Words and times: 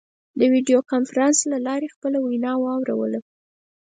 د 0.39 0.41
ویډیو 0.53 0.79
کنفرانس 0.91 1.37
له 1.51 1.57
لارې 1.67 1.93
خپله 1.95 2.17
وینا 2.21 2.53
واوروله. 2.59 3.19